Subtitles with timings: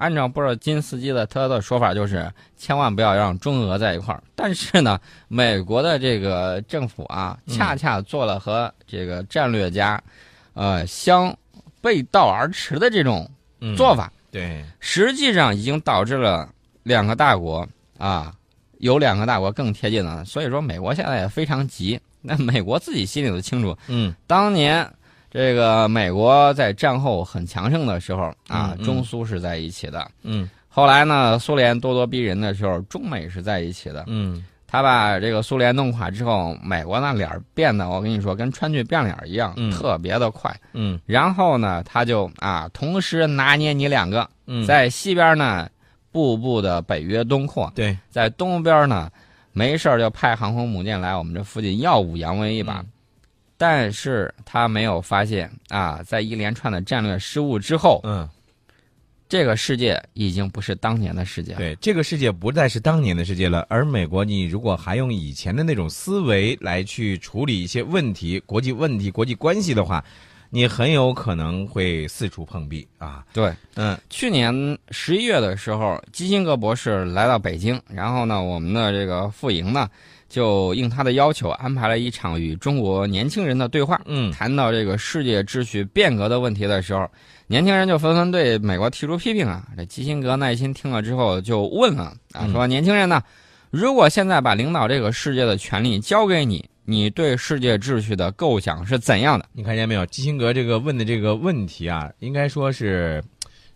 [0.00, 4.22] 按照布尔金斯基的他的说法，就是千万不要让中俄在一块儿。
[4.34, 10.02] 但是呢， 美国的这个政府啊，恰恰做了和这个战略家，
[10.54, 11.36] 呃，相
[11.82, 13.30] 背道而驰的这种
[13.76, 14.10] 做法。
[14.30, 16.48] 对，实际上已经导致了
[16.82, 18.32] 两个大国啊，
[18.78, 20.24] 有两个大国更贴近了。
[20.24, 22.00] 所以说，美国现在也非常急。
[22.22, 24.90] 那美国自己心里都清楚，嗯，当年。
[25.30, 30.10] 这个美国在战后很强盛的时候啊，中苏是在一起的。
[30.22, 34.04] 嗯，后来呢，苏联咄咄逼人的时候，中美是在一起的。
[34.08, 40.52] 嗯，他把这个苏联弄垮之后，美国那脸变得，我跟你说，跟川剧变脸一样，特别的快。
[40.72, 44.28] 嗯，然后呢，他就啊，同时拿捏你两个，
[44.66, 45.68] 在西边呢，
[46.10, 49.08] 步步的北约东扩；对，在东边呢，
[49.52, 52.84] 没事就派航空母舰来我们这附近耀武扬威一把。
[53.62, 58.26] 但是他没有发现啊，在一连串的战略失误之后，嗯，
[59.28, 61.58] 这个世界已经不是当年的世界了。
[61.58, 63.66] 对，这个世界不再是当年的世界了。
[63.68, 70.02] 而美国，你如果还用以前的那种思维来去处理一些问题、国际问题、国际关系的话，
[70.48, 73.22] 你很有可能会四处碰壁啊。
[73.30, 79.86] 对，嗯，去年十一月的时候，基辛格博士来到北京，然后呢，我们的这个傅莹呢。
[80.30, 84.00] 就应他的要求安排了一场与中国年轻人的对话。
[84.06, 87.06] 嗯，谈到这个世界秩序变革的问题的时候，
[87.48, 89.66] 年轻人就纷纷对美国提出批评啊。
[89.76, 93.20] 这基辛格耐心听了之后就问了啊，说年轻人呢，
[93.70, 99.44] 如果现在把领导这个世界的权利交给你，你对世界秩序的构想是怎样的？
[99.52, 100.06] 你看见没有？
[100.06, 103.20] 基辛格这个问的这个问题啊，应该说是，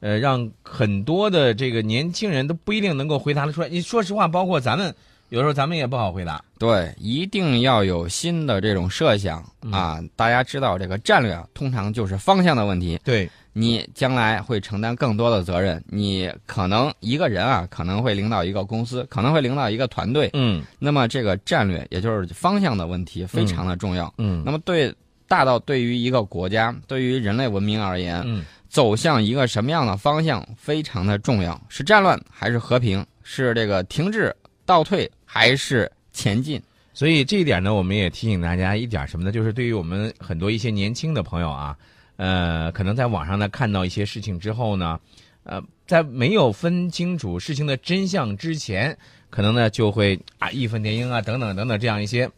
[0.00, 3.68] 呃，让很多的这个年轻人都不一定能够回答得出来。
[3.68, 4.94] 你说实话，包括咱们。
[5.30, 6.42] 有时候咱们也不好回答。
[6.58, 10.00] 对，一定要有新的这种设想啊！
[10.16, 12.98] 大家知道，这个战略啊，通常就是方向的问题。
[13.04, 15.82] 对，你将来会承担更多的责任。
[15.86, 20.30] 你可能一个人啊，可能会领导一个公司，可能会领导一个团队。
[20.32, 20.62] 嗯。
[20.78, 24.12] 那么这个战略，也就是方向的问题，非常的重要。
[24.18, 24.42] 嗯。
[24.44, 24.92] 那么对
[25.28, 31.60] 大到对于一个国家，对于人类文明而言，嗯，走向一个什么样的方向，非常的重要。
[31.68, 33.04] 是战乱还是和平？
[33.22, 34.34] 是这个停滞？
[34.64, 36.60] 倒退还是前进？
[36.94, 39.30] 所以这一点呢，我们也提醒大家一点什么呢？
[39.30, 41.76] 就是对于我们很多一些年轻的朋友啊，
[42.16, 44.98] 呃，可能在网上呢看到一些事情之后呢，
[45.44, 48.96] 呃，在没有分清楚事情的真相之前，
[49.28, 52.28] 可能呢就会啊义愤填膺啊等等等等这样一些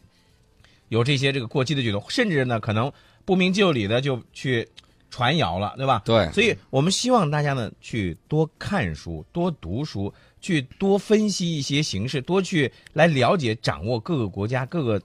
[0.89, 2.91] 有这些这个过激的举动，甚至呢可能
[3.23, 4.67] 不明就里的就去
[5.11, 6.01] 传谣了，对吧？
[6.03, 6.31] 对。
[6.31, 10.11] 所以我们希望大家呢去多看书，多读书。
[10.43, 14.99] 去多分析一些形势，多去来了解、掌握各个国家各个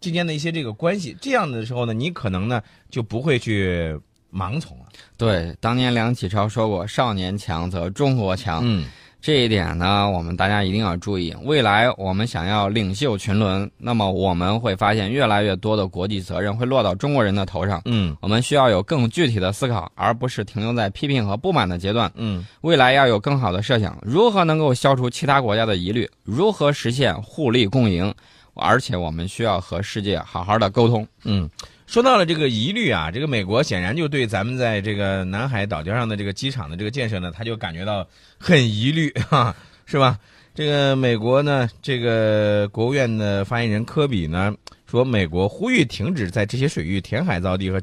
[0.00, 1.16] 之间的一些这个关系。
[1.20, 3.96] 这样的时候呢，你可能呢就不会去
[4.32, 4.86] 盲从了。
[5.16, 8.86] 对，当年梁启超说过：“少年强则中国强。”嗯。
[9.22, 11.32] 这一点呢，我们大家一定要注意。
[11.44, 17.80] 未来我们想要领袖群伦，那么我们会发现越来越多的国际责任会落到中国人的头上。
[17.84, 22.10] 嗯，我们需要有更具体的思考，而不是停留在批评和不满的阶段。
[22.16, 28.12] 嗯，未来要有更好的设想，如何能够消除其他国家的疑虑，如何实现互利共赢，
[28.54, 31.06] 而且我们需要和世界好好的沟通。
[31.24, 31.48] 嗯。
[31.86, 38.06] 说到了这个疑虑啊，这个美国显然就对咱们在这个南海岛礁上的这个机场的这个建设呢，他就感觉到
[38.38, 39.54] 很疑虑， 哈，
[39.84, 40.18] 是吧？
[40.54, 44.54] 这个美国呢，这个国务院的发言人科比呢
[44.90, 47.80] 说，美国呼吁停止在这些水域填海造地和。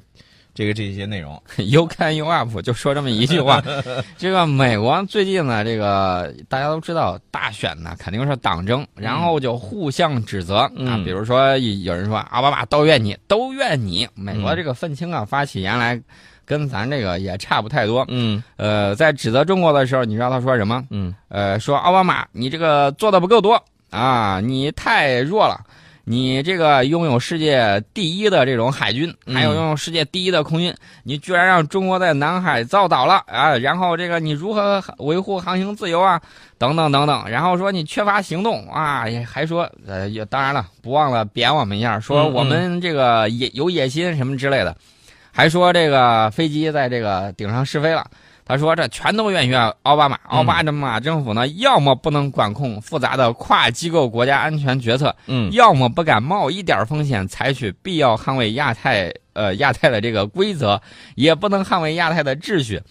[0.60, 3.64] 这个这些内容， You can you up，就说这么一句话。
[4.20, 11.00] 这个美国最近呢，这个大家都知道，大选呢肯定是党争，然后就互相指责啊。
[11.06, 14.06] 比如说有人说奥巴马都怨你，都怨你。
[14.16, 15.98] 美国这个愤青啊，发起言来，
[16.44, 18.04] 跟咱这个也差不太多。
[18.10, 20.84] 嗯，呃，在指责中国的时候，你知道他说什么？
[20.90, 25.58] 嗯，呃，说奥巴马你这个做的不够多啊，你太弱了。
[26.12, 33.56] 你这个拥有世界第一的这种海军，还有拥有世界第一的空军，你居然让中国在南海造岛了啊！
[33.56, 36.20] 然后这个你如何维护航行自由啊？
[36.58, 37.30] 等等等等。
[37.30, 44.76] 然后说你缺乏行动啊，还说呃，当然了，不忘了贬我们一下，说我们这个野有野心什么之类的，
[45.32, 48.04] 还说这个飞机在这个顶上试飞了。
[48.50, 49.54] 他说：“这全都怨于
[49.84, 50.18] 奥巴马。
[50.24, 60.82] 奥巴马政府呢，要么不能管控复杂的跨机构国家安全决策，嗯，要么不敢冒一点风险，采取必要捍卫亚太呃亚太的这个规则，
[61.14, 62.82] 也不能捍卫亚太的秩序。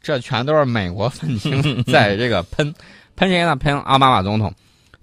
[0.00, 2.74] 这全都是美国 愤青 在这个喷，
[3.16, 3.54] 喷谁呢？
[3.54, 4.50] 喷奥巴马总统。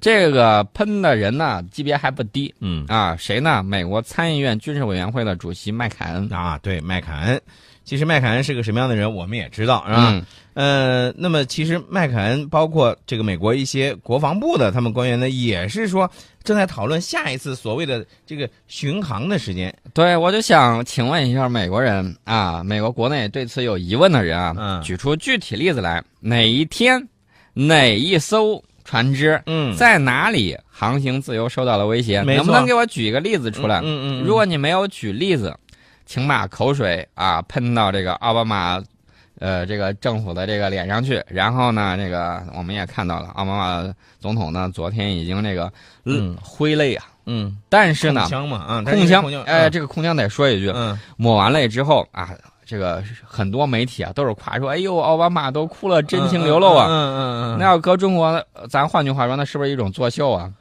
[0.01, 3.61] 这个喷的人呢，级别还不低，嗯啊，谁呢？
[3.61, 7.39] 美国参议院军事委员会的主席麦凯恩啊，对，麦凯恩。”
[7.83, 10.09] 其实麦凯恩是个什么样的人，我们也知道，是吧？
[10.11, 16.09] 嗯呃，那么其实麦凯恩包括这个美国一些国防部的他们官员呢，也是说
[16.43, 19.73] 正在讨论下一次所谓的这个巡航的时间。
[19.95, 27.07] 对，我就想请问一下美国人啊，美国国内对此有疑问的人啊，嗯举出具体例子来，哪一天，
[27.55, 32.21] 哪一艘船只嗯在哪里航行自由受到了威胁？
[32.21, 33.79] 能不能给我举一个例子出来？
[33.79, 35.57] 嗯嗯嗯如果你没有举例子，
[36.05, 38.81] 请把口水啊喷到这个奥巴马，
[39.39, 41.23] 呃，这个政府的这个脸上去。
[41.27, 45.71] 然后呢，这个我们也看到了，奥巴马总统呢昨天已经这个
[46.05, 52.29] 嗯挥泪啊，嗯，但是呢控，枪嘛啊，控枪，哎，哎，这个控枪得说一句，嗯抹完泪之后啊，
[52.65, 56.87] 这个很多媒体啊都是夸说，哎呦，奥巴马都哭了，真情流露啊。
[56.87, 60.51] 嗯嗯嗯嗯，那要搁中国，呃咱换句话说，那是不是一种作秀啊？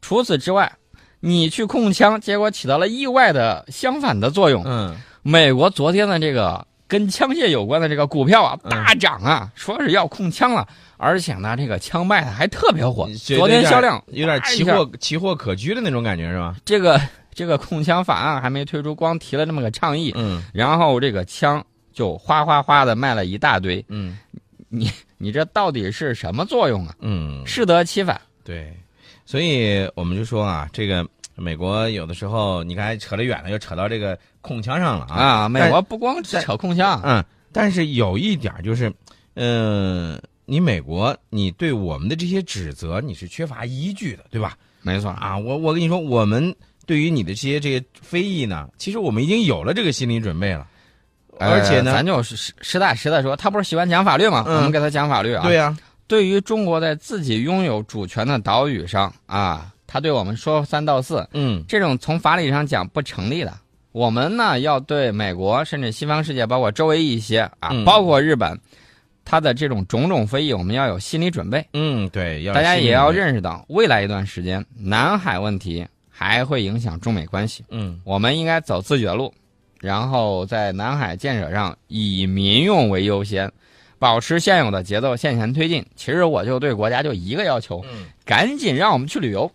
[0.00, 0.70] 除此之外，
[1.20, 4.62] 你去控枪，结果起到了意外的相反的作用。
[4.66, 10.66] 嗯美国昨天的这个跟枪械有关的这个股票啊嗯大涨啊，说是要控枪了，
[10.96, 13.06] 而且呢，这个枪卖的还特别火。
[13.16, 16.56] 昨天销量有点奇货奇货可居的那种感觉是吧？
[16.64, 16.98] 这个
[17.34, 21.62] 这个控枪法案还没推出，光提了这么个倡议，嗯然后这个枪
[21.92, 23.84] 就哗哗哗的卖了一大堆。
[23.88, 24.16] 嗯
[25.18, 26.94] 你这到底是什么作用啊？
[27.00, 28.20] 嗯，适得其反。
[28.44, 28.72] 对，
[29.28, 35.22] 所以我们就说啊，这个美国有的时候你看扯得远了，又扯到这个控枪上了啊。
[35.22, 37.22] 啊，美国不光但扯控枪，嗯，
[37.52, 38.90] 但是有一点就是，
[39.34, 44.56] 嗯、你美国你对我们的这些指责你是缺乏依据的，对吧？
[44.80, 50.66] 没错啊，我我跟你说，我们对于你的这些这些非议呢，其实我们已经有了这个心理准备了，
[51.38, 54.44] 而且呢，呃咱就是实实打实的说，他不是喜欢讲法律吗？
[54.48, 55.42] 嗯我们给他讲法律啊。
[55.42, 55.76] 对呀、
[56.08, 63.52] 对于中国在自己拥有主权的岛屿上啊，他对我们说三道四，嗯这种从法理上讲不成立的。
[63.92, 68.58] 我们呢要对美国甚至西方世界，包括周围一些啊，嗯包括日本，
[69.24, 71.66] 他的这种种种非议，我们要有心理准备。
[71.72, 77.64] 嗯，对，要大家也要认，认识到，未来一段时间，南海问题还会影响中美关系。
[77.70, 79.32] 嗯我们应该走自己的路，
[79.80, 83.50] 然后在南海建设上以民用为优先，
[83.98, 85.84] 保持现有的节奏向前推进。
[85.96, 89.50] 其实我就对国家就一个要求，嗯赶紧让我们去旅游。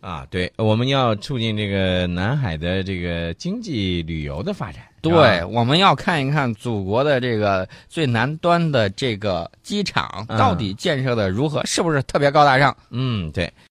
[0.00, 4.82] 啊，对，我们要促进这个南海的这个经济旅游的发展。
[5.00, 12.76] 对，我们要看一看祖国的这个最南端的这个机场嗯到底建设的如何，是不是特别高大上？
[12.90, 13.52] 嗯，对。